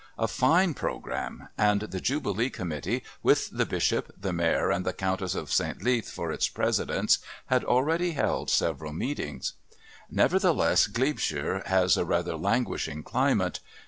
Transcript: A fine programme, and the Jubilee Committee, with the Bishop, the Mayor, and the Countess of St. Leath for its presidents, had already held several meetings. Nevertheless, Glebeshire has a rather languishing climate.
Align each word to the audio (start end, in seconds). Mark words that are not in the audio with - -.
A 0.17 0.27
fine 0.27 0.73
programme, 0.73 1.49
and 1.59 1.81
the 1.81 1.99
Jubilee 2.01 2.49
Committee, 2.49 3.03
with 3.21 3.51
the 3.55 3.67
Bishop, 3.67 4.11
the 4.19 4.33
Mayor, 4.33 4.71
and 4.71 4.83
the 4.83 4.93
Countess 4.93 5.35
of 5.35 5.51
St. 5.51 5.83
Leath 5.83 6.09
for 6.09 6.31
its 6.31 6.47
presidents, 6.47 7.19
had 7.45 7.63
already 7.63 8.13
held 8.13 8.49
several 8.49 8.93
meetings. 8.93 9.53
Nevertheless, 10.09 10.87
Glebeshire 10.87 11.61
has 11.67 11.97
a 11.97 12.03
rather 12.03 12.35
languishing 12.35 13.03
climate. 13.03 13.59